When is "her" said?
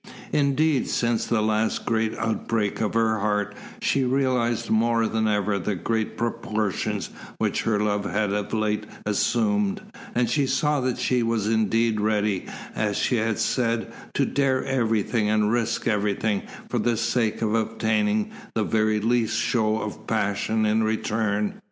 2.95-3.19, 7.61-7.79